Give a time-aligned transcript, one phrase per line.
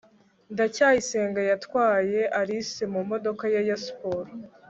[0.53, 4.29] ndacyayisenga yatwaye alice mu modoka ye ya siporo